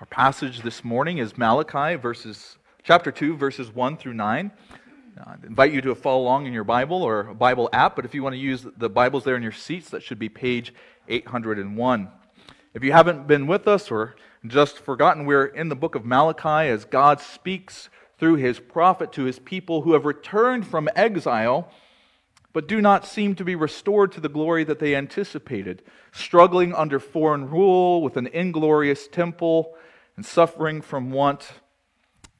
[0.00, 4.52] Our passage this morning is Malachi verses chapter 2 verses 1 through 9.
[5.18, 8.14] Uh, I invite you to follow along in your Bible or Bible app, but if
[8.14, 10.72] you want to use the Bibles there in your seats, that should be page
[11.08, 12.08] 801.
[12.74, 14.14] If you haven't been with us or
[14.46, 17.88] just forgotten, we're in the book of Malachi as God speaks
[18.20, 21.72] through his prophet to his people who have returned from exile
[22.52, 26.98] but do not seem to be restored to the glory that they anticipated, struggling under
[26.98, 29.76] foreign rule with an inglorious temple
[30.18, 31.48] and suffering from want.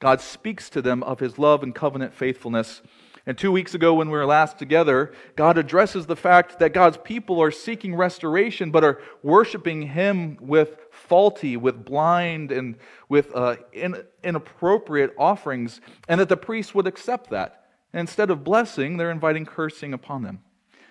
[0.01, 2.83] God speaks to them of his love and covenant faithfulness.
[3.25, 6.97] And two weeks ago, when we were last together, God addresses the fact that God's
[7.05, 13.55] people are seeking restoration, but are worshiping Him with faulty, with blind, and with uh,
[13.73, 17.67] in, inappropriate offerings, and that the priests would accept that.
[17.93, 20.41] And instead of blessing, they're inviting cursing upon them.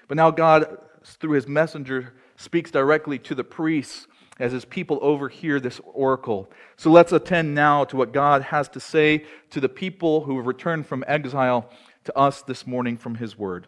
[0.07, 4.07] But now God, through his messenger, speaks directly to the priests
[4.39, 6.49] as his people overhear this oracle.
[6.75, 10.47] So let's attend now to what God has to say to the people who have
[10.47, 11.69] returned from exile
[12.03, 13.67] to us this morning from his word.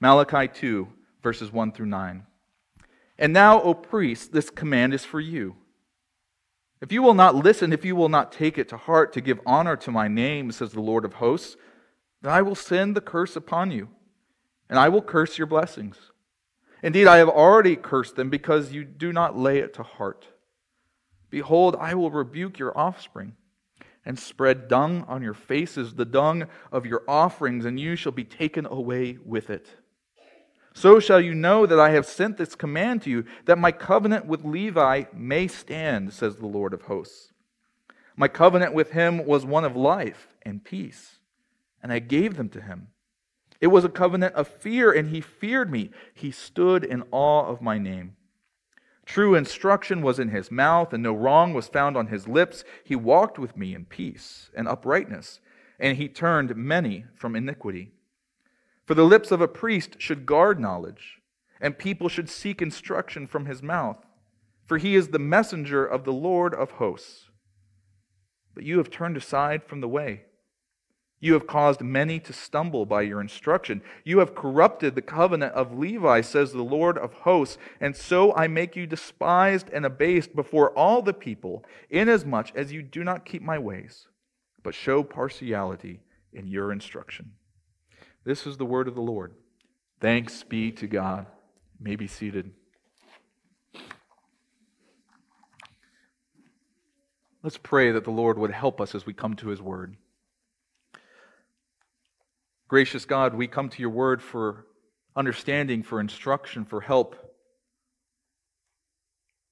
[0.00, 0.88] Malachi 2,
[1.22, 2.24] verses 1 through 9.
[3.18, 5.56] And now, O priests, this command is for you.
[6.80, 9.40] If you will not listen, if you will not take it to heart to give
[9.46, 11.56] honor to my name, says the Lord of hosts,
[12.22, 13.88] then I will send the curse upon you,
[14.68, 15.96] and I will curse your blessings.
[16.84, 20.28] Indeed, I have already cursed them because you do not lay it to heart.
[21.30, 23.34] Behold, I will rebuke your offspring
[24.04, 28.22] and spread dung on your faces, the dung of your offerings, and you shall be
[28.22, 29.66] taken away with it.
[30.74, 34.26] So shall you know that I have sent this command to you, that my covenant
[34.26, 37.32] with Levi may stand, says the Lord of hosts.
[38.14, 41.18] My covenant with him was one of life and peace
[41.84, 42.88] and I gave them to him.
[43.60, 45.90] It was a covenant of fear, and he feared me.
[46.12, 48.16] He stood in awe of my name.
[49.06, 52.64] True instruction was in his mouth, and no wrong was found on his lips.
[52.84, 55.40] He walked with me in peace and uprightness,
[55.78, 57.92] and he turned many from iniquity.
[58.86, 61.20] For the lips of a priest should guard knowledge,
[61.60, 64.04] and people should seek instruction from his mouth.
[64.66, 67.28] For he is the messenger of the Lord of hosts.
[68.54, 70.24] But you have turned aside from the way.
[71.24, 73.80] You have caused many to stumble by your instruction.
[74.04, 78.46] You have corrupted the covenant of Levi, says the Lord of hosts, and so I
[78.46, 83.40] make you despised and abased before all the people, inasmuch as you do not keep
[83.40, 84.06] my ways,
[84.62, 86.00] but show partiality
[86.34, 87.32] in your instruction.
[88.26, 89.32] This is the word of the Lord.
[90.02, 91.24] Thanks be to God.
[91.78, 92.50] You may be seated.
[97.42, 99.96] Let's pray that the Lord would help us as we come to his word.
[102.68, 104.66] Gracious God, we come to your word for
[105.14, 107.16] understanding, for instruction, for help.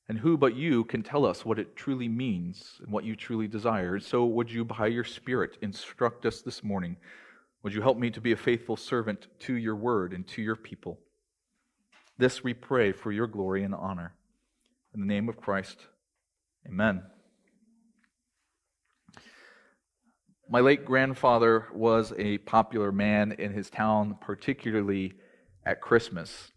[0.08, 3.48] And who but you can tell us what it truly means and what you truly
[3.48, 4.00] desire?
[4.00, 6.96] So, would you, by your Spirit, instruct us this morning?
[7.62, 10.56] Would you help me to be a faithful servant to your word and to your
[10.56, 10.98] people?
[12.18, 14.14] This we pray for your glory and honor.
[14.94, 15.86] In the name of Christ,
[16.66, 17.02] amen.
[20.48, 25.14] My late grandfather was a popular man in his town, particularly
[25.64, 26.50] at Christmas.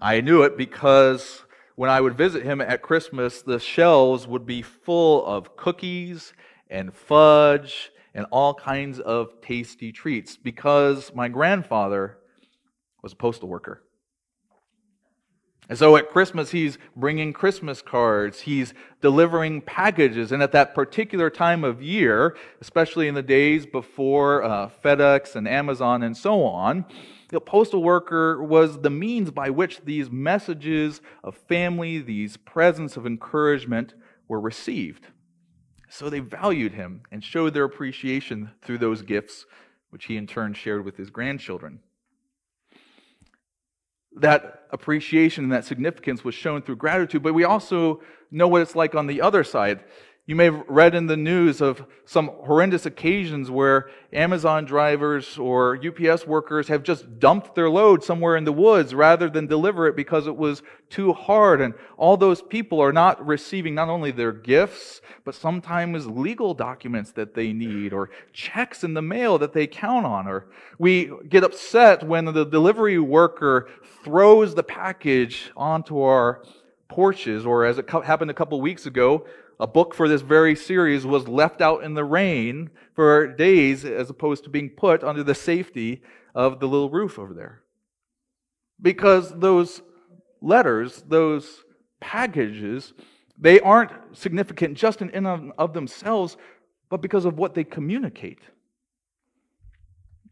[0.00, 1.42] I knew it because
[1.76, 6.32] when I would visit him at Christmas, the shelves would be full of cookies
[6.68, 12.18] and fudge and all kinds of tasty treats because my grandfather
[13.02, 13.84] was a postal worker.
[15.68, 20.32] And so at Christmas, he's bringing Christmas cards, he's delivering packages.
[20.32, 25.46] And at that particular time of year, especially in the days before uh, FedEx and
[25.46, 26.86] Amazon and so on,
[27.28, 33.04] the postal worker was the means by which these messages of family, these presents of
[33.04, 33.92] encouragement
[34.26, 35.08] were received.
[35.90, 39.44] So they valued him and showed their appreciation through those gifts,
[39.90, 41.80] which he in turn shared with his grandchildren
[44.16, 48.76] that appreciation and that significance was shown through gratitude, but we also know what it's
[48.76, 49.80] like on the other side.
[50.28, 55.80] You may have read in the news of some horrendous occasions where Amazon drivers or
[55.82, 59.96] UPS workers have just dumped their load somewhere in the woods rather than deliver it
[59.96, 61.62] because it was too hard.
[61.62, 67.10] And all those people are not receiving not only their gifts, but sometimes legal documents
[67.12, 70.28] that they need or checks in the mail that they count on.
[70.28, 70.48] Or
[70.78, 73.70] we get upset when the delivery worker
[74.04, 76.42] throws the package onto our
[76.88, 79.26] porches, or as it happened a couple weeks ago,
[79.60, 84.08] a book for this very series was left out in the rain for days as
[84.10, 86.02] opposed to being put under the safety
[86.34, 87.62] of the little roof over there.
[88.80, 89.82] Because those
[90.40, 91.64] letters, those
[92.00, 92.92] packages,
[93.40, 96.36] They aren't significant just in and of themselves,
[96.88, 98.40] but because of what they communicate.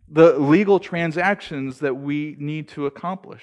[0.08, 3.42] The legal transactions that we need to accomplish,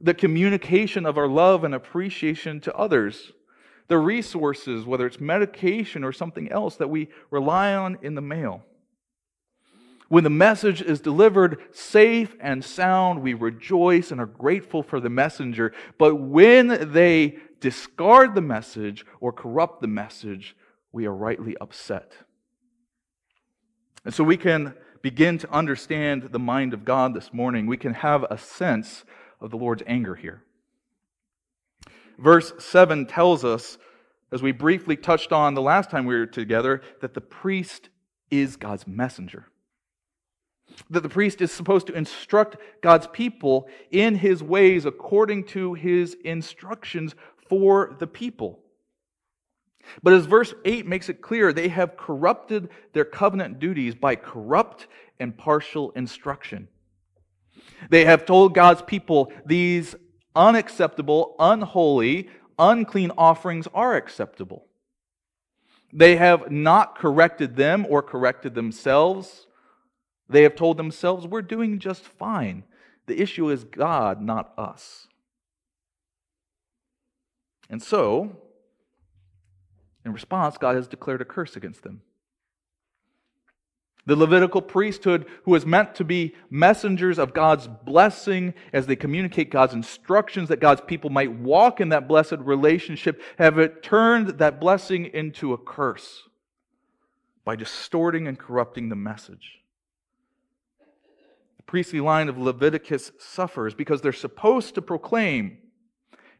[0.00, 3.32] the communication of our love and appreciation to others,
[3.92, 8.62] the resources, whether it's medication or something else that we rely on in the mail.
[10.08, 15.10] When the message is delivered safe and sound, we rejoice and are grateful for the
[15.10, 15.74] messenger.
[15.98, 20.56] But when they discard the message or corrupt the message,
[20.90, 22.12] we are rightly upset.
[24.06, 24.72] And so we can
[25.02, 27.66] begin to understand the mind of God this morning.
[27.66, 29.04] We can have a sense
[29.38, 30.44] of the Lord's anger here.
[32.18, 33.78] Verse 7 tells us,
[34.30, 37.90] as we briefly touched on the last time we were together, that the priest
[38.30, 39.46] is God's messenger.
[40.88, 46.16] That the priest is supposed to instruct God's people in his ways according to his
[46.24, 47.14] instructions
[47.48, 48.60] for the people.
[50.02, 54.86] But as verse 8 makes it clear, they have corrupted their covenant duties by corrupt
[55.20, 56.68] and partial instruction.
[57.90, 59.94] They have told God's people these
[60.34, 64.66] unacceptable, unholy, unclean offerings are acceptable.
[65.92, 69.46] They have not corrected them or corrected themselves.
[70.28, 72.64] They have told themselves, we're doing just fine.
[73.06, 75.08] The issue is God, not us.
[77.68, 78.36] And so,
[80.04, 82.02] in response, God has declared a curse against them.
[84.04, 89.50] The Levitical priesthood, who was meant to be messengers of God's blessing as they communicate
[89.50, 94.58] God's instructions that God's people might walk in that blessed relationship, have it turned that
[94.58, 96.24] blessing into a curse
[97.44, 99.60] by distorting and corrupting the message.
[101.58, 105.58] The priestly line of Leviticus suffers because they're supposed to proclaim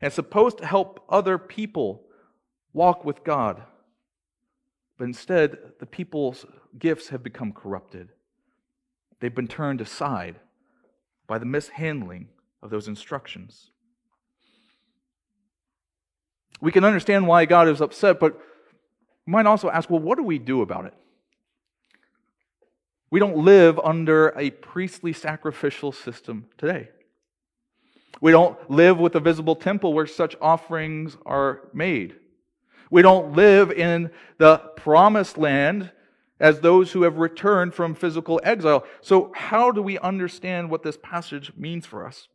[0.01, 2.03] and supposed to help other people
[2.73, 3.63] walk with God.
[4.99, 6.45] But instead, the people's
[6.79, 8.11] gifts have become corrupted.
[9.21, 10.37] They've been turned aside
[11.27, 12.29] by the mishandling
[12.63, 13.71] of those instructions.
[16.61, 18.41] We can understand why God is upset, but
[19.27, 20.95] we might also ask well, what do we do about it?
[23.11, 26.89] We don't live under a priestly sacrificial system today.
[28.21, 32.15] We don't live with a visible temple where such offerings are made.
[32.91, 35.91] We don't live in the promised land
[36.43, 38.85] as those who have returned from physical exile.
[39.01, 42.27] So, how do we understand what this passage means for us?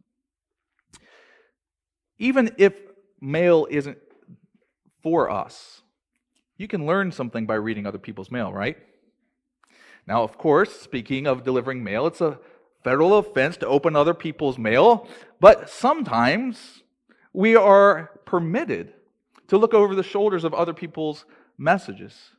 [2.18, 2.74] Even if
[3.20, 3.98] mail isn't
[5.04, 5.82] for us,
[6.56, 8.78] you can learn something by reading other people's mail, right?
[10.08, 12.40] Now, of course, speaking of delivering mail, it's a
[12.86, 15.06] federal offense to open other people's mail,
[15.42, 16.82] but sometimes
[17.34, 18.94] we are permitted
[19.50, 21.26] to look over the shoulders of other people's
[21.58, 22.32] messages.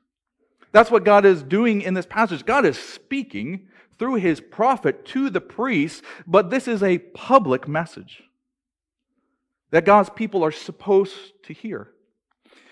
[0.72, 2.44] That's what God is doing in this passage.
[2.44, 3.68] God is speaking
[3.98, 8.22] through his prophet to the priests, but this is a public message
[9.70, 11.88] that God's people are supposed to hear.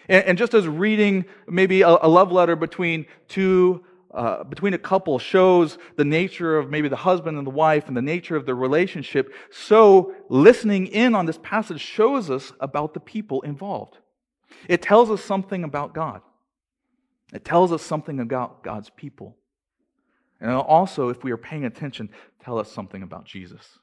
[0.08, 3.84] And, just as reading maybe a, love letter between two
[4.14, 7.96] uh, between a couple shows the nature of maybe the husband and the wife and
[7.96, 13.00] the nature of the relationship, so listening in on this passage shows us about the
[13.00, 13.98] people involved.
[14.68, 16.22] It tells us something about God.
[17.32, 19.36] It tells us something about God's people.
[20.40, 22.10] And also, if we are paying attention,
[22.44, 23.78] tell us something about Jesus.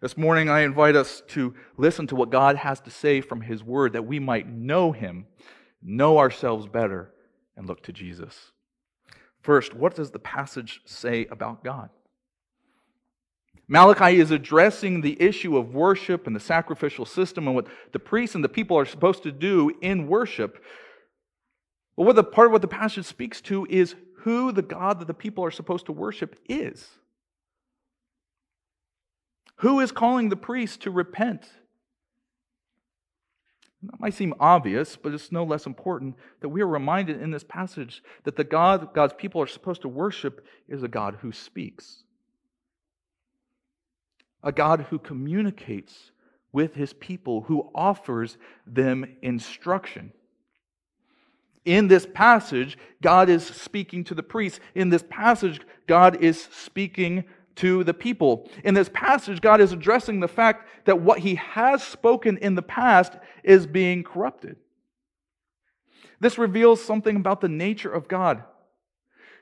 [0.00, 3.62] This morning, I invite us to listen to what God has to say from His
[3.62, 5.26] Word that we might know Him,
[5.82, 7.12] know ourselves better,
[7.56, 8.52] and look to Jesus.
[9.40, 11.90] First, what does the passage say about God?
[13.66, 18.34] Malachi is addressing the issue of worship and the sacrificial system and what the priests
[18.34, 20.62] and the people are supposed to do in worship.
[21.96, 25.06] But what the part of what the passage speaks to is who the God that
[25.06, 26.88] the people are supposed to worship is.
[29.56, 31.48] Who is calling the priests to repent
[33.90, 37.44] that might seem obvious, but it's no less important that we are reminded in this
[37.44, 42.04] passage that the God God's people are supposed to worship is a God who speaks.
[44.42, 46.12] A God who communicates
[46.52, 48.36] with his people, who offers
[48.66, 50.12] them instruction.
[51.64, 54.60] In this passage, God is speaking to the priests.
[54.74, 57.24] In this passage, God is speaking
[57.56, 58.48] to the people.
[58.64, 62.62] In this passage, God is addressing the fact that what he has spoken in the
[62.62, 64.56] past is being corrupted.
[66.20, 68.44] This reveals something about the nature of God,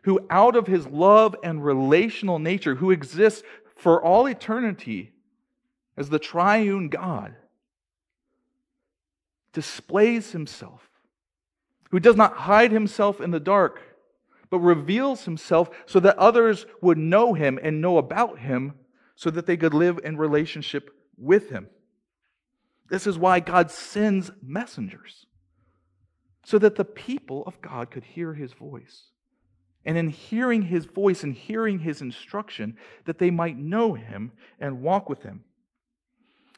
[0.02, 3.42] who, out of his love and relational nature, who exists
[3.76, 5.12] for all eternity
[5.96, 7.34] as the triune God,
[9.52, 10.88] displays himself,
[11.92, 13.80] who does not hide himself in the dark,
[14.50, 18.72] but reveals himself so that others would know him and know about him
[19.14, 21.68] so that they could live in relationship with him.
[22.88, 25.26] This is why God sends messengers,
[26.44, 29.04] so that the people of God could hear his voice.
[29.84, 34.80] And in hearing his voice and hearing his instruction, that they might know him and
[34.80, 35.44] walk with him.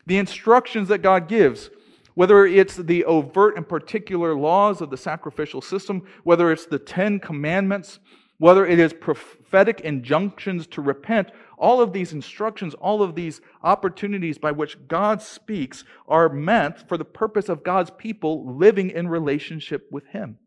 [0.06, 1.70] The instructions that God gives
[2.14, 7.18] whether it's the overt and particular laws of the sacrificial system, whether it's the Ten
[7.18, 7.98] Commandments,
[8.38, 14.38] whether it is prophetic injunctions to repent, all of these instructions, all of these opportunities
[14.38, 19.86] by which God speaks are meant for the purpose of God's people living in relationship
[19.90, 20.38] with Him.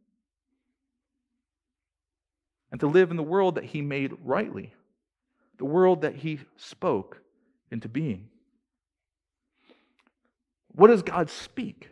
[2.71, 4.73] And to live in the world that He made rightly,
[5.57, 7.21] the world that He spoke
[7.71, 8.29] into being.
[10.77, 11.89] What does God speak?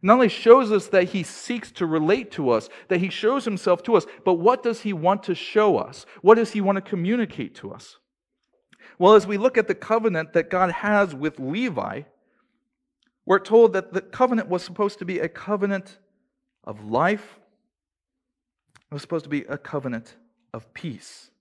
[0.00, 3.82] Not only shows us that he seeks to relate to us, that he shows himself
[3.82, 6.06] to us, but what does he want to show us?
[6.22, 7.98] What does he want to communicate to us?
[8.96, 12.02] Well, as we look at the covenant that God has with Levi,
[13.24, 15.98] we're told that the covenant was supposed to be a covenant
[16.62, 17.40] of life,
[18.88, 20.14] it was supposed to be a covenant
[20.54, 21.32] of peace.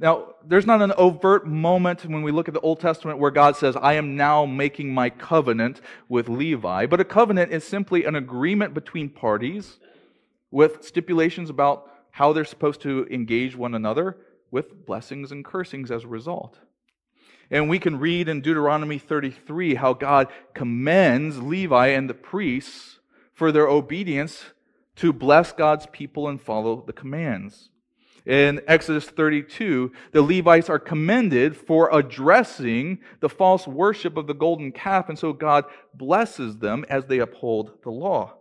[0.00, 3.56] Now, there's not an overt moment when we look at the Old Testament where God
[3.56, 6.86] says, I am now making my covenant with Levi.
[6.86, 9.78] But a covenant is simply an agreement between parties
[10.50, 14.16] with stipulations about how they're supposed to engage one another
[14.50, 16.58] with blessings and cursings as a result.
[17.50, 22.98] And we can read in Deuteronomy 33 how God commends Levi and the priests
[23.32, 24.44] for their obedience
[24.96, 27.70] to bless God's people and follow the commands.
[28.26, 34.72] In Exodus 32, the Levites are commended for addressing the false worship of the golden
[34.72, 38.34] calf, and so God blesses them as they uphold the law.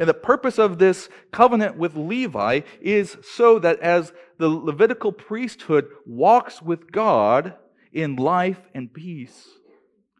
[0.00, 5.86] And the purpose of this covenant with Levi is so that as the Levitical priesthood
[6.04, 7.54] walks with God
[7.92, 9.46] in life and peace,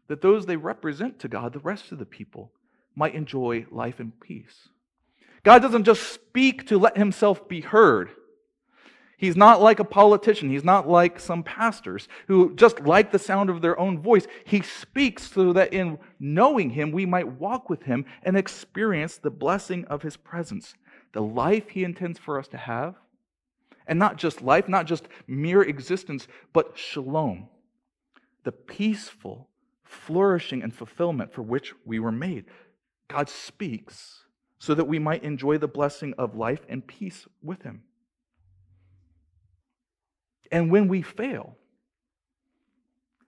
[0.07, 2.53] that those they represent to God, the rest of the people,
[2.95, 4.69] might enjoy life and peace.
[5.43, 8.11] God doesn't just speak to let himself be heard.
[9.17, 10.49] He's not like a politician.
[10.49, 14.27] He's not like some pastors who just like the sound of their own voice.
[14.43, 19.31] He speaks so that in knowing him, we might walk with him and experience the
[19.31, 20.75] blessing of his presence,
[21.13, 22.95] the life he intends for us to have.
[23.87, 27.47] And not just life, not just mere existence, but shalom,
[28.43, 29.47] the peaceful
[29.83, 32.45] flourishing and fulfillment for which we were made.
[33.07, 34.25] God speaks
[34.59, 37.83] so that we might enjoy the blessing of life and peace with him.
[40.55, 41.57] And when we fail,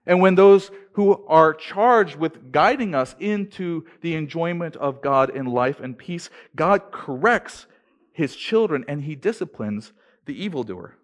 [0.06, 5.44] and when those who are charged with guiding us into the enjoyment of God in
[5.44, 7.66] life and peace, God corrects
[8.12, 9.92] his children and he disciplines
[10.24, 10.96] the evildoer.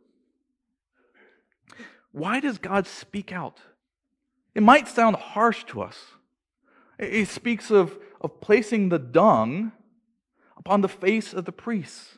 [2.11, 3.61] Why does God speak out?
[4.55, 5.99] It might sound harsh to us.
[6.99, 9.73] He speaks of, of placing the dung
[10.57, 12.17] upon the face of the priests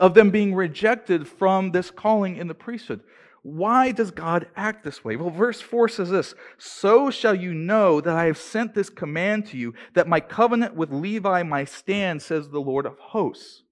[0.00, 3.02] of them being rejected from this calling in the priesthood.
[3.42, 5.16] Why does God act this way?
[5.16, 9.46] Well, verse 4 says this So shall you know that I have sent this command
[9.46, 13.62] to you, that my covenant with Levi might stand, says the Lord of hosts.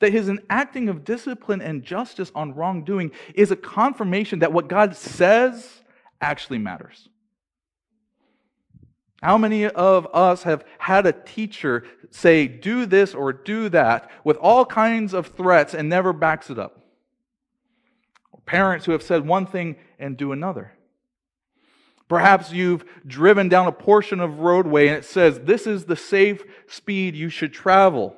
[0.00, 4.96] That his enacting of discipline and justice on wrongdoing is a confirmation that what God
[4.96, 5.82] says
[6.20, 7.08] actually matters.
[9.22, 14.36] How many of us have had a teacher say, do this or do that with
[14.36, 16.84] all kinds of threats and never backs it up?
[18.46, 20.72] Parents who have said one thing and do another.
[22.08, 26.42] Perhaps you've driven down a portion of roadway and it says, this is the safe
[26.66, 28.16] speed you should travel.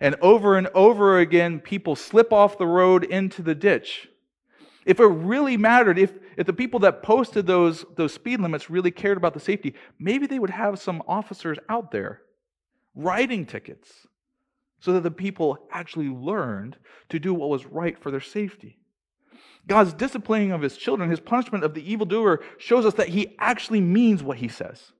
[0.00, 4.08] And over and over again, people slip off the road into the ditch.
[4.86, 8.90] If it really mattered, if, if the people that posted those, those speed limits really
[8.90, 12.22] cared about the safety, maybe they would have some officers out there
[12.94, 14.06] writing tickets
[14.80, 16.76] so that the people actually learned
[17.08, 18.78] to do what was right for their safety.
[19.66, 23.80] God's disciplining of his children, his punishment of the evildoer, shows us that he actually
[23.80, 24.92] means what he says.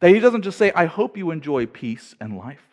[0.00, 2.66] That he doesn't just say, I hope you enjoy peace and life.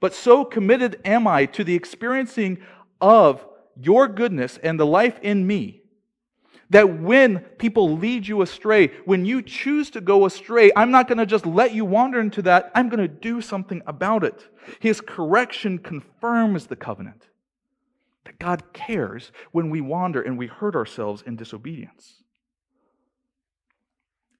[0.00, 2.58] But so committed am I to the experiencing
[3.00, 3.46] of
[3.80, 5.79] your goodness and the life in me
[6.70, 11.18] that when people lead you astray, when you choose to go astray, I'm not going
[11.18, 12.70] to just let you wander into that.
[12.74, 14.48] I'm going to do something about it.
[14.78, 17.26] His correction confirms the covenant
[18.24, 22.22] that God cares when we wander and we hurt ourselves in disobedience.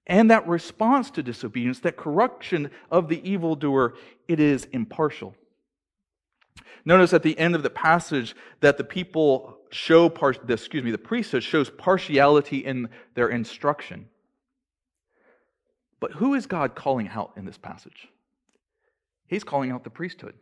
[0.07, 3.95] And that response to disobedience, that correction of the evildoer,
[4.29, 5.35] it is impartial.
[6.85, 10.99] Notice at the end of the passage that the people show, par- excuse me, the
[10.99, 14.09] priesthood shows partiality in their instruction.
[16.01, 18.09] But who is God calling out in this passage?
[19.27, 20.35] He's calling out the priesthood.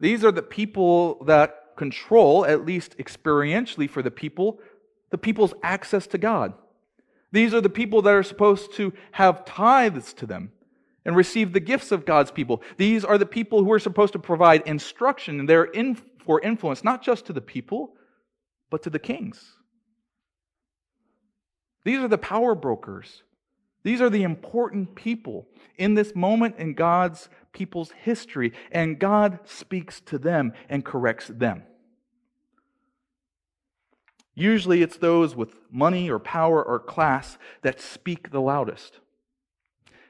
[0.00, 4.58] These are the people that control, at least experientially for the people,
[5.10, 6.52] the people's access to God.
[7.32, 10.52] These are the people that are supposed to have tithes to them
[11.06, 12.62] and receive the gifts of God's people.
[12.76, 16.82] These are the people who are supposed to provide instruction and they're in for influence,
[16.84, 17.94] not just to the people,
[18.68, 19.54] but to the kings.
[21.84, 23.22] These are the power brokers.
[23.84, 25.46] These are the important people
[25.76, 31.62] in this moment in God's people's history, and God speaks to them and corrects them.
[34.34, 38.98] Usually it's those with money or power or class that speak the loudest.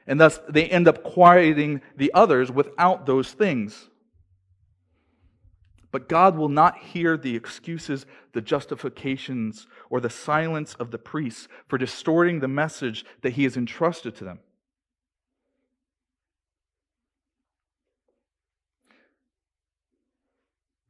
[0.07, 3.89] And thus they end up quieting the others without those things.
[5.91, 11.47] But God will not hear the excuses, the justifications, or the silence of the priests
[11.67, 14.39] for distorting the message that He has entrusted to them.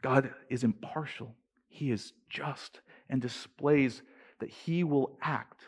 [0.01, 1.35] God is impartial,
[1.67, 4.01] He is just, and displays
[4.39, 5.61] that He will act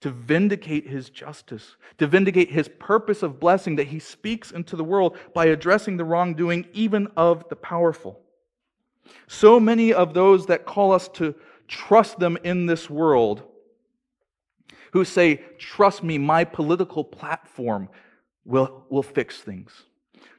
[0.00, 4.84] to vindicate His justice, to vindicate His purpose of blessing that He speaks into the
[4.84, 8.20] world by addressing the wrongdoing even of the powerful.
[9.26, 11.34] So many of those that call us to
[11.68, 13.42] trust them in this world,
[14.92, 17.88] who say, Trust me, my political platform
[18.44, 19.84] will, will fix things.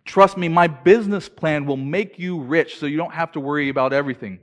[0.05, 3.69] Trust me, my business plan will make you rich so you don't have to worry
[3.69, 4.39] about everything.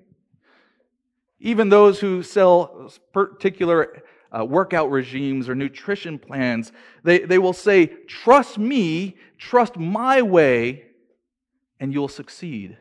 [1.41, 4.03] Even those who sell particular
[4.37, 6.73] uh, workout regimes or nutrition plans,
[7.03, 10.87] they, they will say, Trust me, trust my way,
[11.79, 12.77] and you'll succeed.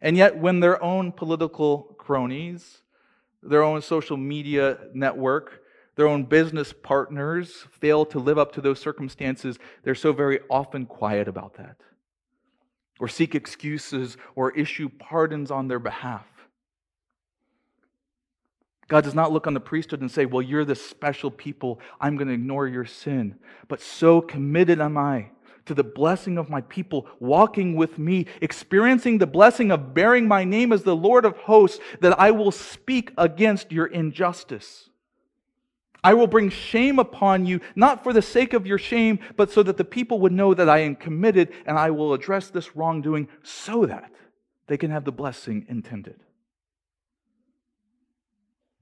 [0.00, 2.78] And yet, when their own political cronies,
[3.42, 5.62] their own social media network,
[5.94, 10.86] their own business partners fail to live up to those circumstances, they're so very often
[10.86, 11.76] quiet about that,
[12.98, 16.26] or seek excuses, or issue pardons on their behalf.
[18.92, 21.80] God does not look on the priesthood and say, Well, you're this special people.
[21.98, 23.36] I'm going to ignore your sin.
[23.66, 25.30] But so committed am I
[25.64, 30.44] to the blessing of my people, walking with me, experiencing the blessing of bearing my
[30.44, 34.90] name as the Lord of hosts, that I will speak against your injustice.
[36.04, 39.62] I will bring shame upon you, not for the sake of your shame, but so
[39.62, 43.28] that the people would know that I am committed, and I will address this wrongdoing
[43.42, 44.12] so that
[44.66, 46.16] they can have the blessing intended.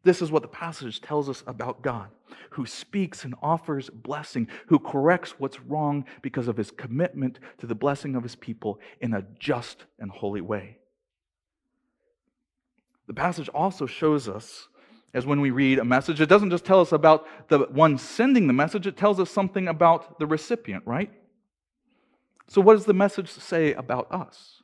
[0.02, 2.08] This is what the passage tells us about God,
[2.50, 7.74] who speaks and offers blessing, who corrects what's wrong because of his commitment to the
[7.74, 10.78] blessing of his people in a just and holy way.
[13.06, 14.68] The passage also shows us
[15.12, 18.46] as when we read a message, it doesn't just tell us about the one sending
[18.46, 21.10] the message, it tells us something about the recipient, right?
[22.46, 24.59] So, what does the message say about us?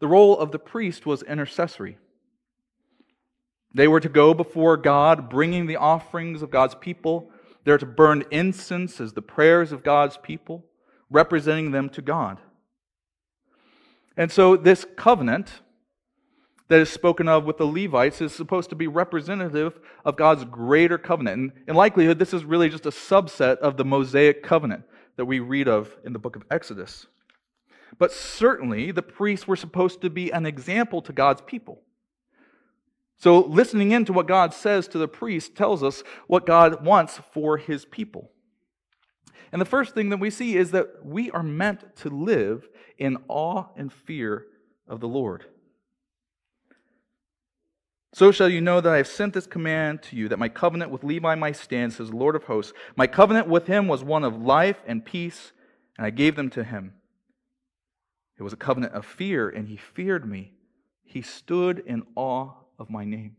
[0.00, 1.98] The role of the priest was intercessory.
[3.74, 7.30] They were to go before God, bringing the offerings of God's people.
[7.64, 10.64] They're to burn incense as the prayers of God's people,
[11.10, 12.40] representing them to God.
[14.16, 15.60] And so, this covenant
[16.68, 20.98] that is spoken of with the Levites is supposed to be representative of God's greater
[20.98, 21.38] covenant.
[21.38, 24.84] And in likelihood, this is really just a subset of the Mosaic covenant
[25.16, 27.06] that we read of in the book of Exodus.
[27.96, 31.82] But certainly, the priests were supposed to be an example to God's people.
[33.16, 37.20] So, listening in to what God says to the priest tells us what God wants
[37.32, 38.30] for his people.
[39.50, 43.16] And the first thing that we see is that we are meant to live in
[43.28, 44.46] awe and fear
[44.86, 45.46] of the Lord.
[48.12, 50.90] So shall you know that I have sent this command to you, that my covenant
[50.90, 52.72] with Levi might stand, says the Lord of hosts.
[52.96, 55.52] My covenant with him was one of life and peace,
[55.96, 56.94] and I gave them to him.
[58.38, 60.52] It was a covenant of fear, and he feared me.
[61.04, 63.36] He stood in awe of my name.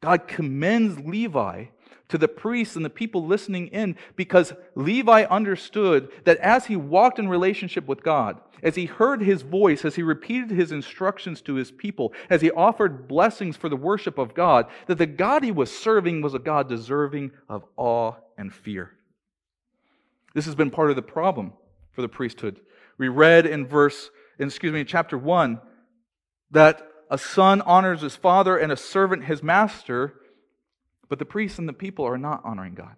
[0.00, 1.66] God commends Levi
[2.08, 7.18] to the priests and the people listening in because Levi understood that as he walked
[7.18, 11.54] in relationship with God, as he heard his voice, as he repeated his instructions to
[11.54, 15.52] his people, as he offered blessings for the worship of God, that the God he
[15.52, 18.90] was serving was a God deserving of awe and fear.
[20.34, 21.52] This has been part of the problem
[21.92, 22.60] for the priesthood.
[23.02, 25.60] We read in verse, excuse me, chapter 1
[26.52, 30.14] that A son honors his father and a servant his master,
[31.08, 32.94] but the priests and the people are not honoring God.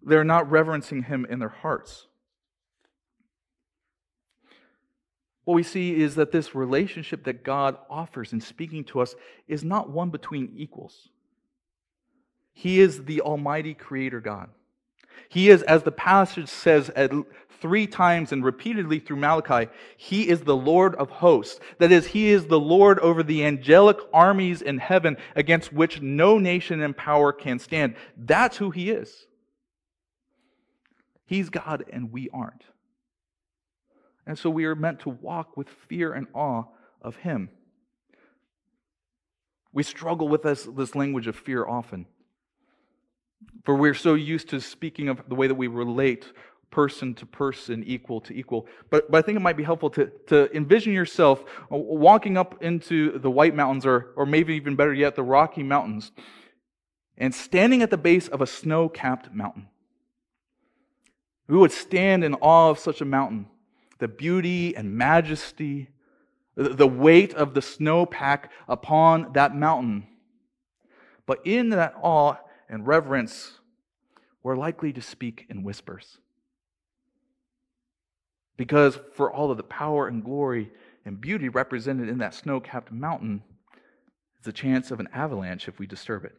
[0.00, 2.06] They're not reverencing him in their hearts.
[5.44, 9.14] What we see is that this relationship that God offers in speaking to us
[9.46, 11.10] is not one between equals.
[12.54, 14.48] He is the Almighty Creator God.
[15.28, 17.12] He is, as the passage says at
[17.60, 21.60] three times and repeatedly through Malachi, He is the Lord of hosts.
[21.78, 26.38] That is, He is the Lord over the angelic armies in heaven against which no
[26.38, 27.94] nation and power can stand.
[28.16, 29.26] That's who He is.
[31.24, 32.64] He's God and we aren't.
[34.26, 36.64] And so we are meant to walk with fear and awe
[37.00, 37.48] of Him.
[39.72, 42.06] We struggle with this, this language of fear often.
[43.64, 46.32] For we're so used to speaking of the way that we relate
[46.72, 48.66] person to person, equal to equal.
[48.90, 53.18] But, but I think it might be helpful to, to envision yourself walking up into
[53.18, 56.10] the White Mountains, or, or maybe even better yet, the Rocky Mountains,
[57.16, 59.68] and standing at the base of a snow capped mountain.
[61.46, 63.46] We would stand in awe of such a mountain,
[63.98, 65.90] the beauty and majesty,
[66.56, 70.06] the weight of the snowpack upon that mountain.
[71.26, 72.36] But in that awe
[72.72, 73.58] and reverence,
[74.42, 76.18] we're likely to speak in whispers.
[78.56, 80.72] Because for all of the power and glory
[81.04, 83.42] and beauty represented in that snow capped mountain,
[84.42, 86.34] there's a chance of an avalanche if we disturb it.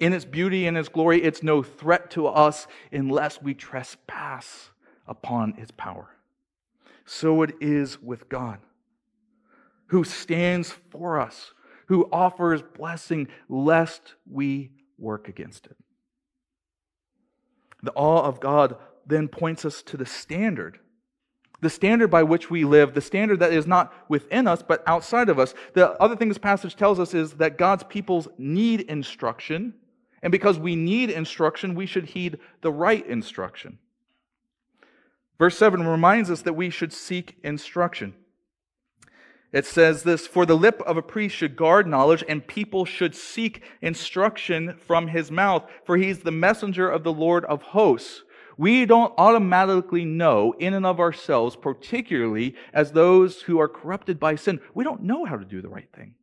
[0.00, 4.70] In its beauty and its glory, it's no threat to us unless we trespass
[5.06, 6.08] upon its power.
[7.06, 8.58] So it is with God,
[9.86, 11.52] who stands for us,
[11.86, 15.76] who offers blessing lest we work against it.
[17.82, 20.78] The awe of God then points us to the standard
[21.64, 25.28] the standard by which we live, the standard that is not within us but outside
[25.28, 25.54] of us.
[25.72, 29.74] The other thing this passage tells us is that God's peoples need instruction,
[30.22, 33.78] and because we need instruction, we should heed the right instruction.
[35.38, 38.14] Verse 7 reminds us that we should seek instruction.
[39.54, 43.14] It says this For the lip of a priest should guard knowledge, and people should
[43.14, 48.24] seek instruction from his mouth, for he's the messenger of the Lord of hosts.
[48.58, 54.34] We don't automatically know in and of ourselves, particularly as those who are corrupted by
[54.34, 56.14] sin, we don't know how to do the right thing.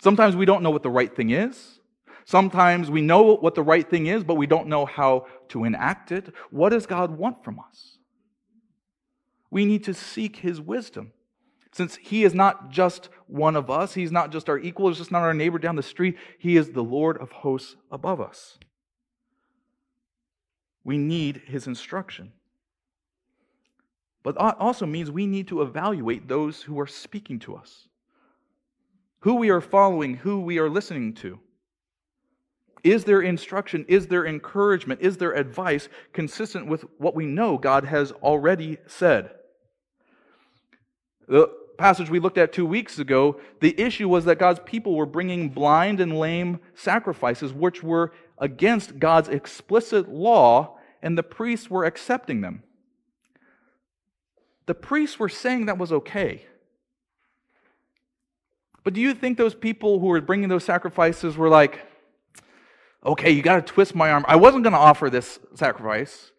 [0.00, 1.78] Sometimes we don't know what the right thing is.
[2.24, 6.10] Sometimes we know what the right thing is, but we don't know how to enact
[6.10, 6.32] it.
[6.50, 7.98] What does God want from us?
[9.50, 11.12] We need to seek His wisdom.
[11.72, 15.10] Since He is not just one of us, He's not just our equal, He's just
[15.10, 18.58] not our neighbor down the street, He is the Lord of hosts above us.
[20.84, 22.32] We need His instruction.
[24.22, 27.88] But that also means we need to evaluate those who are speaking to us,
[29.20, 31.40] who we are following, who we are listening to.
[32.84, 37.84] Is there instruction, is there encouragement, is there advice consistent with what we know God
[37.84, 39.30] has already said?
[41.28, 45.06] The passage we looked at two weeks ago, the issue was that God's people were
[45.06, 51.84] bringing blind and lame sacrifices, which were against God's explicit law, and the priests were
[51.84, 52.62] accepting them.
[54.66, 56.46] The priests were saying that was okay.
[58.84, 61.80] But do you think those people who were bringing those sacrifices were like,
[63.04, 64.24] okay, you got to twist my arm.
[64.28, 66.30] I wasn't going to offer this sacrifice.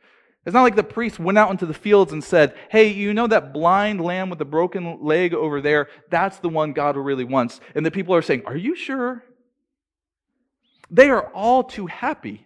[0.45, 3.27] It's not like the priest went out into the fields and said, hey, you know
[3.27, 5.87] that blind lamb with the broken leg over there?
[6.09, 7.61] That's the one God really wants.
[7.75, 9.23] And the people are saying, are you sure?
[10.91, 12.45] They are all too happy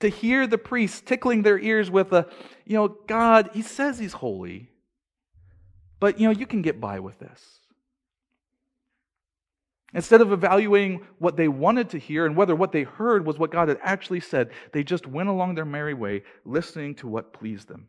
[0.00, 2.26] to hear the priest tickling their ears with a,
[2.66, 4.68] you know, God, he says he's holy,
[6.00, 7.60] but, you know, you can get by with this.
[9.94, 13.52] Instead of evaluating what they wanted to hear and whether what they heard was what
[13.52, 17.68] God had actually said, they just went along their merry way, listening to what pleased
[17.68, 17.88] them.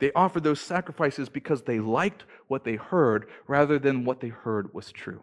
[0.00, 4.74] They offered those sacrifices because they liked what they heard rather than what they heard
[4.74, 5.22] was true.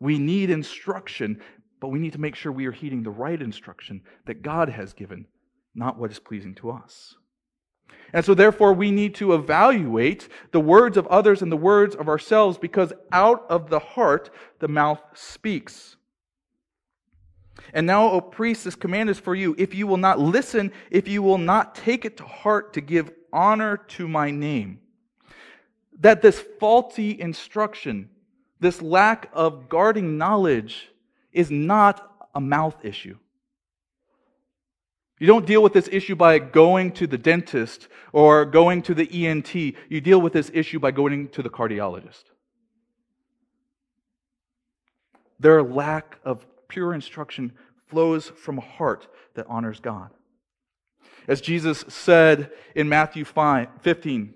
[0.00, 1.40] We need instruction,
[1.80, 4.92] but we need to make sure we are heeding the right instruction that God has
[4.92, 5.26] given,
[5.74, 7.14] not what is pleasing to us.
[8.12, 12.08] And so, therefore, we need to evaluate the words of others and the words of
[12.08, 15.96] ourselves because out of the heart the mouth speaks.
[17.72, 19.54] And now, O priest, this command is for you.
[19.58, 23.10] If you will not listen, if you will not take it to heart to give
[23.32, 24.80] honor to my name,
[26.00, 28.08] that this faulty instruction,
[28.58, 30.88] this lack of guarding knowledge,
[31.32, 33.16] is not a mouth issue.
[35.20, 39.26] You don't deal with this issue by going to the dentist or going to the
[39.26, 39.54] ENT.
[39.54, 42.24] You deal with this issue by going to the cardiologist.
[45.38, 47.52] Their lack of pure instruction
[47.88, 50.08] flows from a heart that honors God.
[51.28, 54.34] As Jesus said in Matthew 5, 15,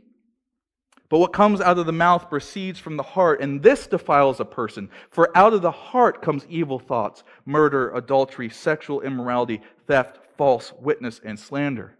[1.08, 4.44] but what comes out of the mouth proceeds from the heart, and this defiles a
[4.44, 4.90] person.
[5.10, 11.20] For out of the heart comes evil thoughts, murder, adultery, sexual immorality, theft, false witness,
[11.24, 11.96] and slander.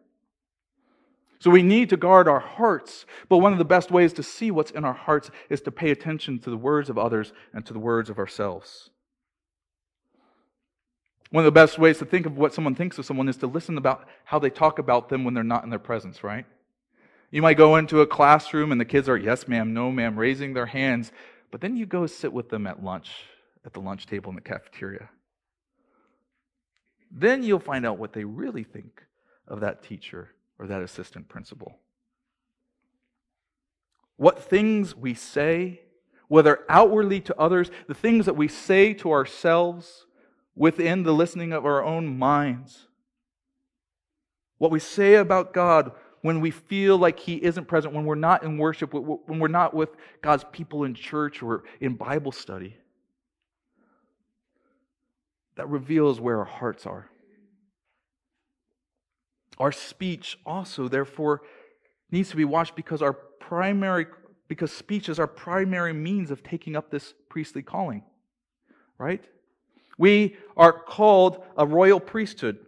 [1.39, 4.51] So we need to guard our hearts, but one of the best ways to see
[4.51, 7.73] what's in our hearts is to pay attention to the words of others and to
[7.73, 8.89] the words of ourselves.
[11.31, 13.47] One of the best ways to think of what someone thinks of someone is to
[13.47, 16.47] listen about how they talk about them when they're not in their presence, right?
[17.31, 20.55] You might go into a classroom and the kids are, yes, ma'am, no, ma'am, raising
[20.55, 21.11] their hands,
[21.51, 23.11] but then you go sit with them at lunch,
[23.67, 25.11] at the lunch table in the cafeteria.
[27.17, 29.03] Then you'll find out what they really think
[29.47, 31.79] of that teacher or that assistant principal.
[34.17, 35.81] What things we say,
[36.29, 40.07] whether outwardly to others, the things that we say to ourselves,
[40.57, 42.87] within the listening of our own minds.
[44.59, 48.45] What we say about God when we feel like He isn't present, when we're not
[48.45, 49.91] in worship, when we're not with
[50.23, 52.77] God's people in church or in Bible study.
[55.57, 57.09] That reveals where our hearts are.
[59.59, 61.43] Our speech also, therefore,
[62.11, 64.07] needs to be watched because our primary
[64.47, 68.03] because speech is our primary means of taking up this priestly calling.
[68.99, 69.25] Right?
[69.97, 72.59] We are called a royal priesthood.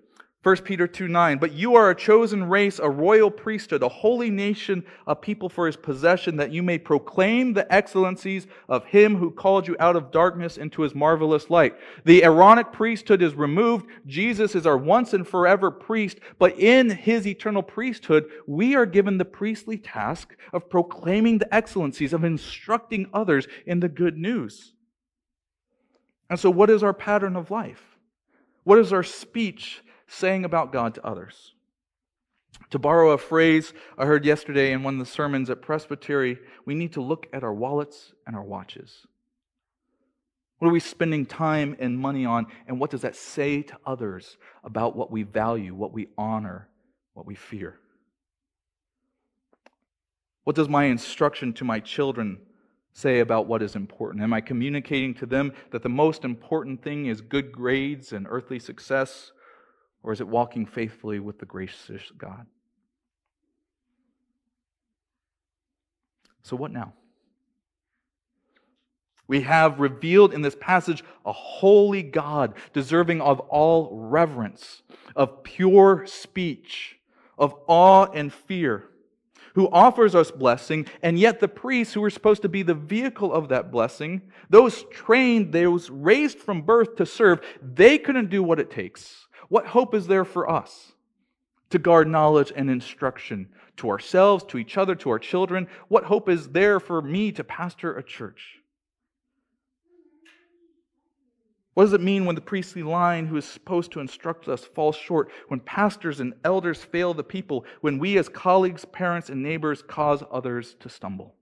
[0.46, 1.38] 1 Peter 2 9.
[1.38, 5.66] But you are a chosen race, a royal priesthood, a holy nation, a people for
[5.66, 10.12] his possession, that you may proclaim the excellencies of him who called you out of
[10.12, 11.74] darkness into his marvelous light.
[12.04, 13.86] The Aaronic priesthood is removed.
[14.06, 16.20] Jesus is our once and forever priest.
[16.38, 22.12] But in his eternal priesthood, we are given the priestly task of proclaiming the excellencies,
[22.12, 24.74] of instructing others in the good news.
[26.30, 27.82] And so, what is our pattern of life?
[28.62, 31.52] What is our speech saying about God to others?
[32.70, 36.74] To borrow a phrase I heard yesterday in one of the sermons at Presbytery, we
[36.74, 39.06] need to look at our wallets and our watches.
[40.58, 42.46] What are we spending time and money on?
[42.66, 46.68] And what does that say to others about what we value, what we honor,
[47.12, 47.78] what we fear?
[50.44, 52.38] What does my instruction to my children
[52.92, 54.22] say about what is important?
[54.22, 58.58] Am I communicating to them that the most important thing is good grades and earthly
[58.58, 59.32] success?
[60.06, 62.46] Or is it walking faithfully with the gracious God?
[66.44, 66.92] So, what now?
[69.26, 74.82] We have revealed in this passage a holy God deserving of all reverence,
[75.16, 77.00] of pure speech,
[77.36, 78.88] of awe and fear
[79.56, 83.32] who offers us blessing, and yet the priests who were supposed to be the vehicle
[83.32, 88.60] of that blessing, those trained, those raised from birth to serve, they couldn't do what
[88.60, 89.25] it takes.
[89.48, 90.92] What hope is there for us
[91.70, 95.68] to guard knowledge and instruction to ourselves, to each other, to our children?
[95.88, 98.60] What hope is there for me to pastor a church?
[101.74, 104.96] What does it mean when the priestly line who is supposed to instruct us falls
[104.96, 109.82] short, when pastors and elders fail the people, when we as colleagues, parents, and neighbors
[109.82, 111.34] cause others to stumble?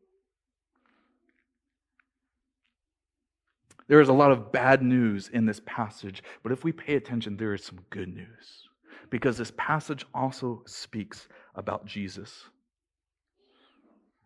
[3.87, 7.37] There is a lot of bad news in this passage, but if we pay attention,
[7.37, 8.69] there is some good news.
[9.11, 12.45] Because this passage also speaks about Jesus.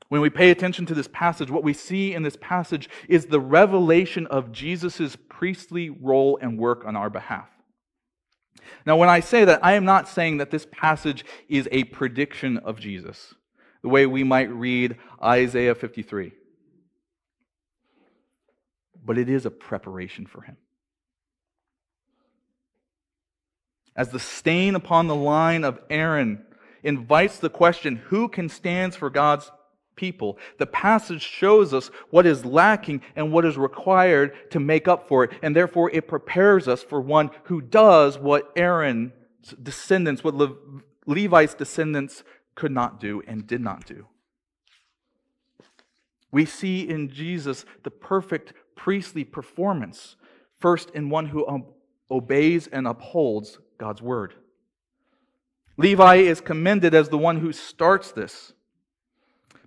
[0.08, 3.40] When we pay attention to this passage, what we see in this passage is the
[3.40, 7.48] revelation of Jesus' priestly role and work on our behalf.
[8.86, 12.58] Now, when I say that, I am not saying that this passage is a prediction
[12.58, 13.34] of Jesus,
[13.82, 16.32] the way we might read Isaiah 53.
[19.08, 20.58] But it is a preparation for him.
[23.96, 26.44] As the stain upon the line of Aaron
[26.82, 29.50] invites the question who can stand for God's
[29.96, 30.36] people.
[30.58, 35.24] The passage shows us what is lacking and what is required to make up for
[35.24, 39.12] it, and therefore it prepares us for one who does what Aaron's
[39.62, 40.54] descendants, what Le-
[41.06, 44.06] Levi's descendants could not do and did not do.
[46.30, 50.16] We see in Jesus the perfect priestly performance,
[50.60, 51.66] first in one who
[52.10, 54.34] obeys and upholds God's word.
[55.76, 58.52] Levi is commended as the one who starts this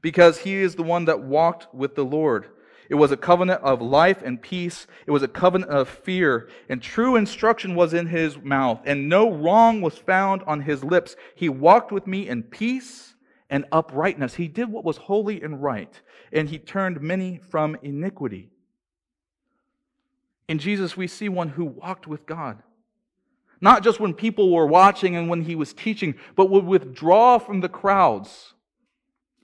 [0.02, 2.47] because he is the one that walked with the Lord.
[2.89, 4.88] It was a covenant of life and peace.
[5.06, 6.50] It was a covenant of fear.
[6.67, 11.15] And true instruction was in his mouth, and no wrong was found on his lips.
[11.36, 13.15] He walked with me in peace
[13.50, 14.36] and uprightness.
[14.36, 16.02] He did what was holy and right,
[16.34, 18.50] and he turned many from iniquity.
[20.51, 22.61] In Jesus, we see one who walked with God.
[23.61, 27.61] Not just when people were watching and when he was teaching, but would withdraw from
[27.61, 28.53] the crowds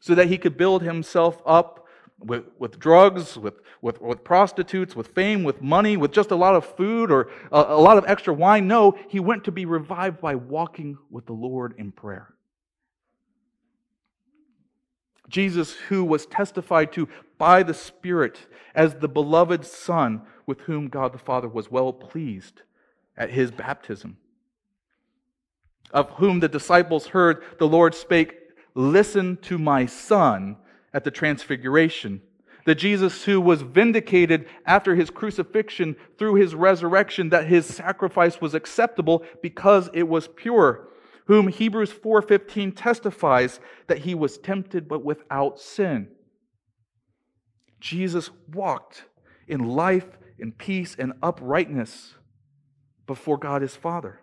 [0.01, 1.85] so that he could build himself up
[2.19, 6.55] with, with drugs, with, with, with prostitutes, with fame, with money, with just a lot
[6.55, 8.67] of food or a, a lot of extra wine.
[8.67, 12.33] No, he went to be revived by walking with the Lord in prayer.
[15.29, 18.39] Jesus, who was testified to by the Spirit
[18.75, 22.63] as the beloved Son with whom God the Father was well pleased
[23.15, 24.17] at his baptism,
[25.91, 28.35] of whom the disciples heard the Lord spake,
[28.73, 30.55] Listen to my Son
[30.93, 32.21] at the transfiguration.
[32.65, 38.53] The Jesus who was vindicated after his crucifixion through his resurrection, that his sacrifice was
[38.53, 40.89] acceptable because it was pure,
[41.25, 46.09] whom Hebrews 4:15 testifies that he was tempted but without sin.
[47.79, 49.05] Jesus walked
[49.47, 52.15] in life, in peace, and uprightness
[53.05, 54.19] before God his Father.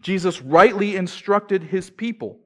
[0.00, 2.38] Jesus rightly instructed his people.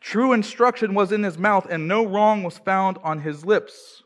[0.00, 4.02] True instruction was in his mouth, and no wrong was found on his lips.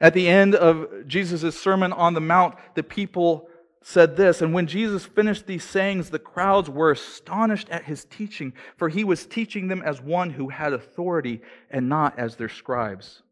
[0.00, 3.48] At the end of Jesus' Sermon on the Mount, the people
[3.82, 8.52] said this, and when Jesus finished these sayings, the crowds were astonished at his teaching,
[8.76, 13.22] for he was teaching them as one who had authority and not as their scribes.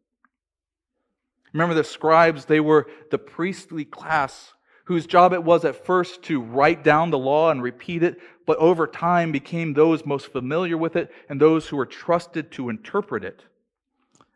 [1.53, 4.53] Remember, the scribes, they were the priestly class
[4.87, 8.57] whose job it was at first to write down the law and repeat it, but
[8.57, 13.23] over time became those most familiar with it and those who were trusted to interpret
[13.23, 13.43] it.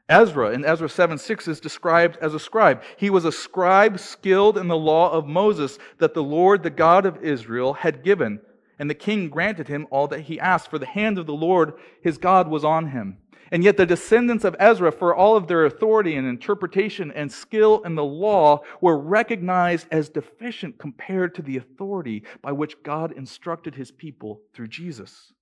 [0.10, 2.84] Ezra in Ezra 7 6 is described as a scribe.
[2.98, 7.06] He was a scribe skilled in the law of Moses that the Lord, the God
[7.06, 8.42] of Israel, had given.
[8.78, 11.76] And the king granted him all that he asked, for the hand of the Lord
[12.02, 13.20] his God was on him.
[13.54, 17.82] And yet, the descendants of Ezra, for all of their authority and interpretation and skill
[17.84, 23.76] in the law, were recognized as deficient compared to the authority by which God instructed
[23.76, 25.34] his people through Jesus.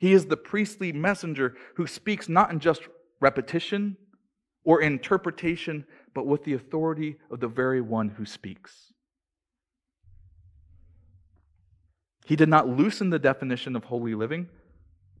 [0.00, 2.82] He is the priestly messenger who speaks not in just
[3.20, 3.98] repetition
[4.64, 8.94] or interpretation, but with the authority of the very one who speaks.
[12.24, 14.48] He did not loosen the definition of holy living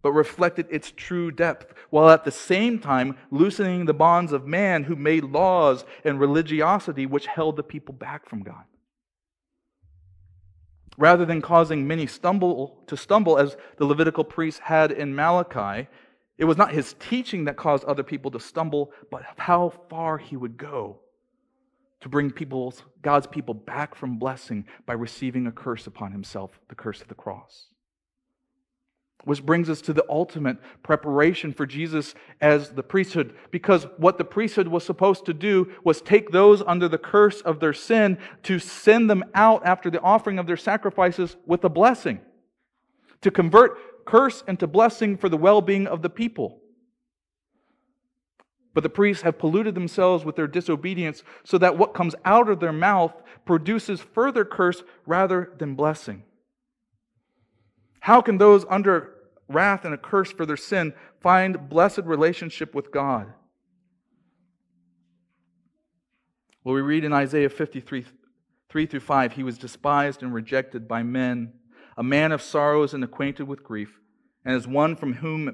[0.02, 4.84] but reflected its true depth, while at the same time loosening the bonds of man
[4.84, 8.64] who made laws and religiosity which held the people back from God.
[10.98, 15.88] Rather than causing many stumble to stumble as the Levitical priests had in Malachi,
[16.38, 20.36] it was not his teaching that caused other people to stumble, but how far he
[20.36, 21.00] would go
[22.00, 26.74] to bring people's, God's people back from blessing by receiving a curse upon himself, the
[26.74, 27.68] curse of the cross.
[29.26, 33.34] Which brings us to the ultimate preparation for Jesus as the priesthood.
[33.50, 37.58] Because what the priesthood was supposed to do was take those under the curse of
[37.58, 42.20] their sin to send them out after the offering of their sacrifices with a blessing.
[43.22, 46.60] To convert curse into blessing for the well being of the people.
[48.74, 52.60] But the priests have polluted themselves with their disobedience so that what comes out of
[52.60, 53.12] their mouth
[53.44, 56.22] produces further curse rather than blessing.
[57.98, 59.15] How can those under
[59.48, 63.32] wrath and a curse for their sin, find blessed relationship with God.
[66.64, 68.04] Well, we read in Isaiah 53
[68.68, 71.52] 3 through 5 He was despised and rejected by men,
[71.96, 74.00] a man of sorrows and acquainted with grief.
[74.44, 75.52] And as one from whom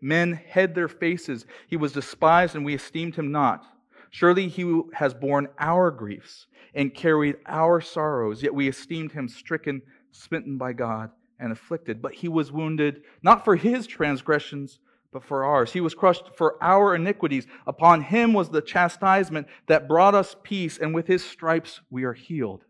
[0.00, 3.64] men hid their faces, he was despised and we esteemed him not.
[4.10, 9.82] Surely he has borne our griefs and carried our sorrows, yet we esteemed him stricken,
[10.12, 14.78] smitten by God and afflicted, but he was wounded not for his transgressions,
[15.12, 15.72] but for ours.
[15.72, 17.46] He was crushed for our iniquities.
[17.66, 22.12] Upon him was the chastisement that brought us peace, and with his stripes we are
[22.12, 22.64] healed.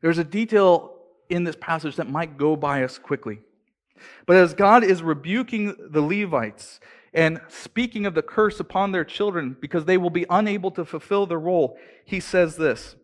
[0.00, 0.96] There's a detail
[1.28, 3.40] in this passage that might go by us quickly.
[4.26, 6.80] But as God is rebuking the Levites
[7.12, 11.26] and speaking of the curse upon their children because they will be unable to fulfill
[11.26, 12.96] their role, he says this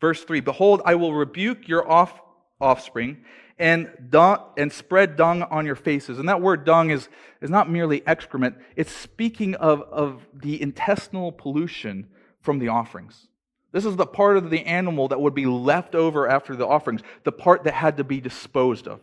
[0.00, 2.20] Verse 3 Behold, I will rebuke your off,
[2.60, 3.24] offspring
[3.58, 6.18] and, dung, and spread dung on your faces.
[6.18, 7.08] And that word dung is,
[7.40, 12.08] is not merely excrement, it's speaking of, of the intestinal pollution
[12.40, 13.28] from the offerings.
[13.72, 17.02] This is the part of the animal that would be left over after the offerings,
[17.24, 19.00] the part that had to be disposed of.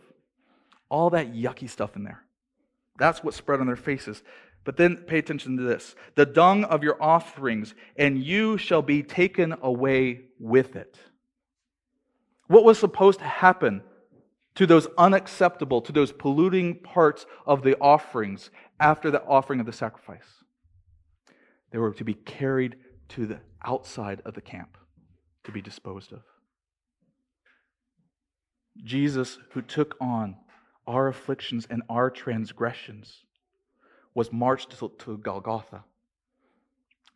[0.88, 2.24] All that yucky stuff in there.
[2.96, 4.22] That's what spread on their faces.
[4.64, 9.02] But then pay attention to this the dung of your offerings, and you shall be
[9.02, 10.98] taken away with it.
[12.48, 13.82] What was supposed to happen
[14.56, 19.72] to those unacceptable, to those polluting parts of the offerings after the offering of the
[19.72, 20.44] sacrifice?
[21.72, 22.76] They were to be carried
[23.10, 24.76] to the outside of the camp
[25.44, 26.22] to be disposed of.
[28.84, 30.36] Jesus, who took on
[30.86, 33.24] our afflictions and our transgressions,
[34.14, 35.84] was marched to, Golgotha,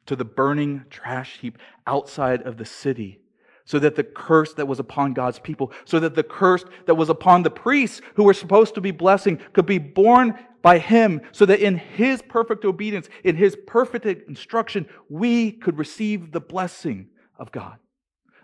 [0.09, 3.21] to the burning trash heap outside of the city,
[3.65, 7.09] so that the curse that was upon God's people, so that the curse that was
[7.09, 11.47] upon the priests who were supposed to be blessing could be borne by him, so
[11.47, 17.53] that in his perfect obedience, in his perfect instruction, we could receive the blessing of
[17.53, 17.79] God,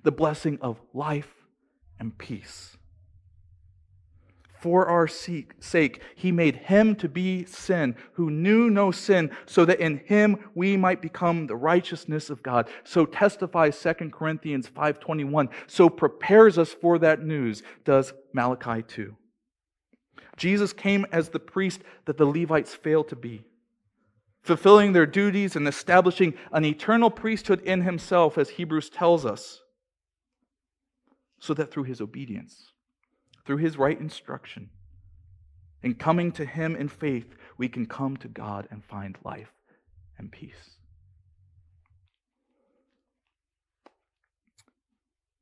[0.05, 1.33] the blessing of life
[1.99, 2.77] and peace
[4.65, 9.79] for our sake, he made him to be sin, who knew no sin, so that
[9.79, 12.71] in him we might become the righteousness of God.
[12.83, 15.51] So testifies 2 Corinthians 5.21.
[15.67, 19.15] So prepares us for that news, does Malachi 2.
[20.39, 23.45] Jesus came as the priest that the Levites failed to be,
[24.41, 29.61] fulfilling their duties and establishing an eternal priesthood in himself, as Hebrews tells us,
[31.39, 32.71] so that through his obedience,
[33.45, 34.71] through his right instruction.
[35.83, 39.53] In coming to him in faith, we can come to God and find life
[40.19, 40.79] and peace.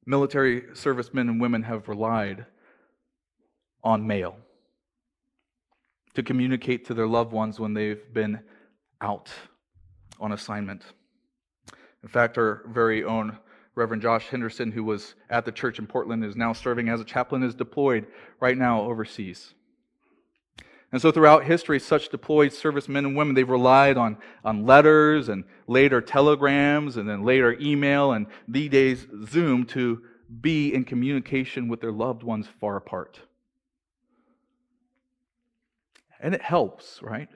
[0.04, 2.46] Military servicemen and women have relied
[3.84, 4.36] on mail
[6.14, 8.40] to communicate to their loved ones when they've been
[9.00, 9.30] out
[10.20, 10.82] on assignment.
[12.02, 13.38] In fact, our very own
[13.74, 17.04] Reverend Josh Henderson, who was at the church in Portland, is now serving as a
[17.04, 18.06] chaplain, is deployed
[18.38, 19.54] right now overseas.
[20.92, 25.44] And so throughout history, such deployed servicemen and women, they've relied on, on letters and
[25.66, 30.02] later telegrams and then later email and these days Zoom to
[30.40, 33.20] be in communication with their loved ones far apart.
[36.20, 37.28] And it helps, right?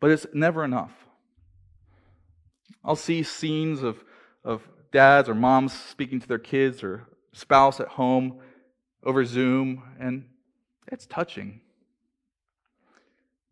[0.00, 0.92] But it's never enough.
[2.84, 4.02] I'll see scenes of,
[4.44, 8.40] of dads or moms speaking to their kids or spouse at home
[9.02, 10.24] over Zoom, and
[10.90, 11.60] it's touching.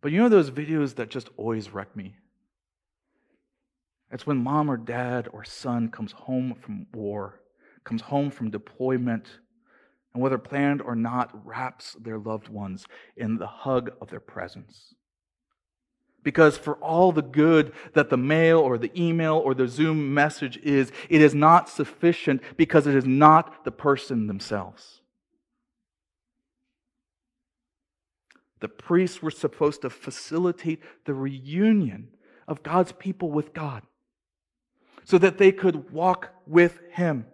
[0.00, 2.14] But you know those videos that just always wreck me?
[4.10, 7.40] It's when mom or dad or son comes home from war,
[7.84, 9.28] comes home from deployment,
[10.14, 14.94] and whether planned or not, wraps their loved ones in the hug of their presence.
[16.26, 20.56] Because for all the good that the mail or the email or the Zoom message
[20.56, 25.02] is, it is not sufficient because it is not the person themselves.
[28.58, 32.08] The priests were supposed to facilitate the reunion
[32.48, 33.84] of God's people with God
[35.04, 37.26] so that they could walk with Him,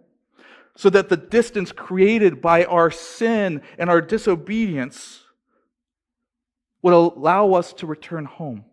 [0.75, 5.23] so that the distance created by our sin and our disobedience
[6.83, 8.65] would allow us to return home.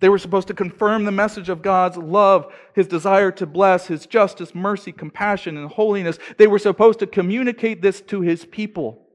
[0.00, 4.06] They were supposed to confirm the message of God's love, His desire to bless, His
[4.06, 6.18] justice, mercy, compassion, and holiness.
[6.36, 9.06] They were supposed to communicate this to His people.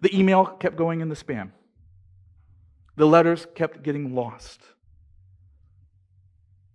[0.00, 1.50] The email kept going in the spam,
[2.96, 4.60] the letters kept getting lost.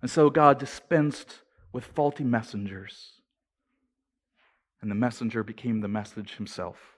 [0.02, 1.42] And so God dispensed
[1.74, 3.14] with faulty messengers,
[4.82, 6.97] and the messenger became the message himself.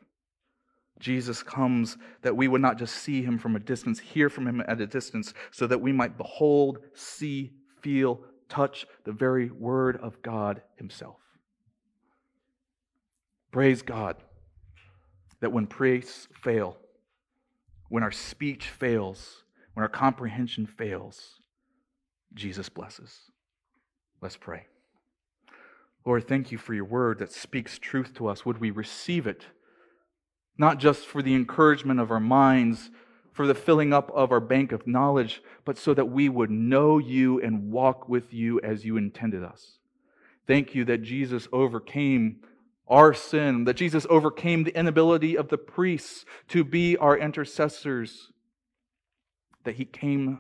[0.99, 4.61] Jesus comes that we would not just see him from a distance, hear from him
[4.67, 10.21] at a distance, so that we might behold, see, feel, touch the very word of
[10.21, 11.17] God himself.
[13.51, 14.17] Praise God
[15.39, 16.77] that when priests fail,
[17.87, 19.43] when our speech fails,
[19.73, 21.39] when our comprehension fails,
[22.33, 23.31] Jesus blesses.
[24.21, 24.65] Let's pray.
[26.05, 28.45] Lord, thank you for your word that speaks truth to us.
[28.45, 29.45] Would we receive it?
[30.59, 32.91] Not just for the encouragement of our minds,
[33.31, 36.97] for the filling up of our bank of knowledge, but so that we would know
[36.97, 39.79] you and walk with you as you intended us.
[40.45, 42.41] Thank you that Jesus overcame
[42.87, 48.31] our sin, that Jesus overcame the inability of the priests to be our intercessors,
[49.63, 50.39] that he came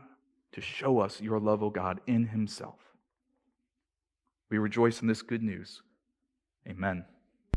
[0.51, 2.79] to show us your love, O God, in himself.
[4.49, 5.83] We rejoice in this good news.
[6.67, 7.05] Amen.